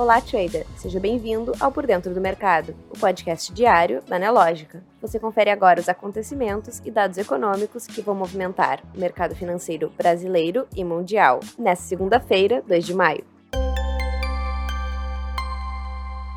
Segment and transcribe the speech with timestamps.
[0.00, 0.66] Olá, trader!
[0.78, 4.82] Seja bem-vindo ao Por Dentro do Mercado, o podcast diário da Nelógica.
[5.02, 10.66] Você confere agora os acontecimentos e dados econômicos que vão movimentar o mercado financeiro brasileiro
[10.74, 13.26] e mundial, nesta segunda-feira, 2 de maio.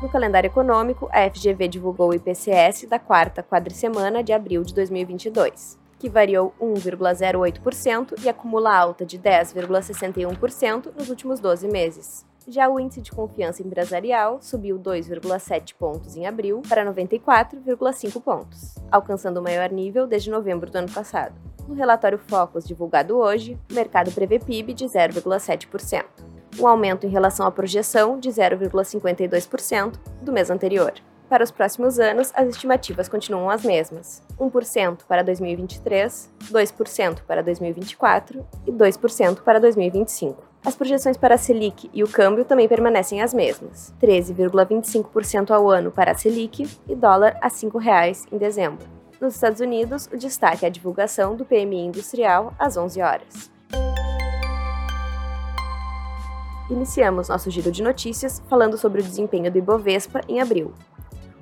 [0.02, 5.78] No calendário econômico, a FGV divulgou o IPCS da quarta quadricemana de abril de 2022,
[5.98, 12.26] que variou 1,08% e acumula alta de 10,61% nos últimos 12 meses.
[12.46, 19.40] Já o índice de confiança empresarial subiu 2,7 pontos em abril para 94,5 pontos, alcançando
[19.40, 21.34] o maior nível desde novembro do ano passado.
[21.66, 26.04] No relatório Focus divulgado hoje, o mercado prevê PIB de 0,7%,
[26.60, 30.92] um aumento em relação à projeção de 0,52% do mês anterior.
[31.34, 38.46] Para os próximos anos, as estimativas continuam as mesmas: 1% para 2023, 2% para 2024
[38.64, 40.40] e 2% para 2025.
[40.64, 45.90] As projeções para a Selic e o câmbio também permanecem as mesmas: 13,25% ao ano
[45.90, 48.86] para a Selic e dólar a R$ 5,00 em dezembro.
[49.20, 53.50] Nos Estados Unidos, o destaque é a divulgação do PMI industrial às 11 horas.
[56.70, 60.72] Iniciamos nosso giro de notícias falando sobre o desempenho do Ibovespa em abril.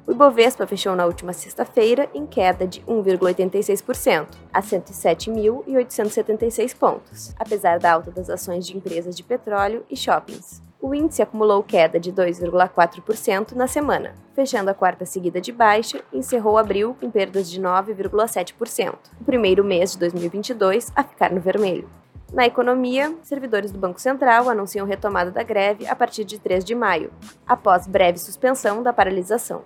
[0.04, 7.92] O Ibovespa fechou na última sexta-feira em queda de 1,86%, a 107.876 pontos, apesar da
[7.92, 10.60] alta das ações de empresas de petróleo e shoppings.
[10.80, 16.18] O índice acumulou queda de 2,4% na semana, fechando a quarta seguida de baixa e
[16.18, 21.88] encerrou abril com perdas de 9,7%, o primeiro mês de 2022 a ficar no vermelho.
[22.32, 26.74] Na economia, servidores do Banco Central anunciam retomada da greve a partir de 3 de
[26.74, 27.12] maio,
[27.46, 29.62] após breve suspensão da paralisação.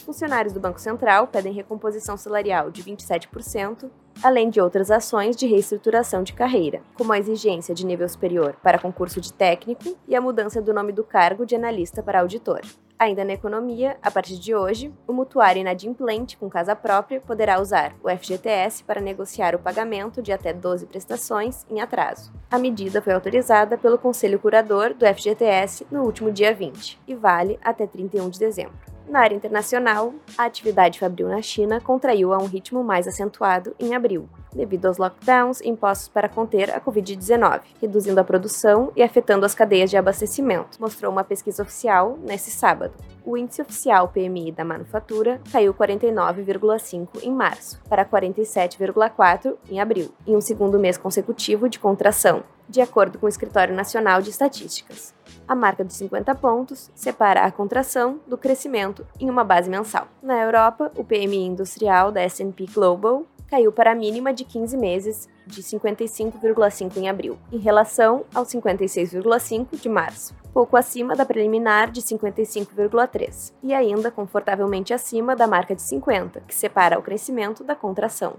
[0.00, 3.90] Funcionários do Banco Central pedem recomposição salarial de 27%,
[4.22, 8.78] além de outras ações de reestruturação de carreira, como a exigência de nível superior para
[8.78, 12.60] concurso de técnico e a mudança do nome do cargo de analista para auditor.
[12.98, 17.94] Ainda na economia, a partir de hoje, o mutuário inadimplente com casa própria poderá usar
[18.02, 22.30] o FGTS para negociar o pagamento de até 12 prestações em atraso.
[22.50, 27.58] A medida foi autorizada pelo Conselho Curador do FGTS no último dia 20 e vale
[27.62, 28.89] até 31 de dezembro.
[29.10, 33.92] Na área internacional, a atividade fabril na China contraiu a um ritmo mais acentuado em
[33.92, 39.54] abril, devido aos lockdowns impostos para conter a Covid-19, reduzindo a produção e afetando as
[39.54, 42.94] cadeias de abastecimento, mostrou uma pesquisa oficial nesse sábado.
[43.24, 50.36] O índice oficial PMI da manufatura caiu 49,5 em março, para 47,4 em abril, em
[50.36, 55.14] um segundo mês consecutivo de contração, de acordo com o Escritório Nacional de Estatísticas.
[55.46, 60.06] A marca de 50 pontos separa a contração do crescimento em uma base mensal.
[60.22, 65.28] Na Europa, o PMI industrial da S&P Global caiu para a mínima de 15 meses,
[65.44, 72.00] de 55,5 em abril, em relação ao 56,5 de março, pouco acima da preliminar de
[72.00, 78.36] 55,3 e ainda confortavelmente acima da marca de 50, que separa o crescimento da contração.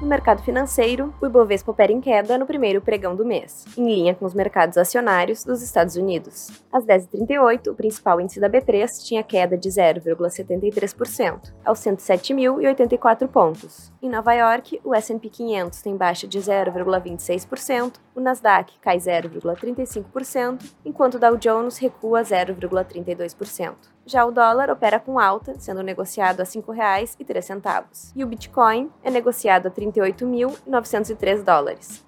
[0.00, 4.14] No mercado financeiro, o Ibovespa opera em queda no primeiro pregão do mês, em linha
[4.14, 6.50] com os mercados acionários dos Estados Unidos.
[6.72, 13.92] Às 10h38, o principal índice da B3 tinha queda de 0,73%, aos 107.084 pontos.
[14.02, 21.16] Em Nova York, o S&P 500 tem baixa de 0,26%, o Nasdaq cai 0,35%, enquanto
[21.16, 23.74] o Dow Jones recua 0,32%.
[24.06, 28.12] Já o dólar opera com alta, sendo negociado a R$ 5,03.
[28.16, 32.04] E o Bitcoin é negociado a 38.903 dólares.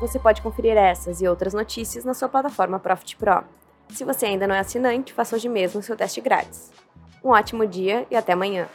[0.00, 3.44] Você pode conferir essas e outras notícias na sua plataforma Profit Pro.
[3.88, 6.72] Se você ainda não é assinante, faça hoje mesmo seu teste grátis.
[7.22, 8.68] Um ótimo dia e até amanhã!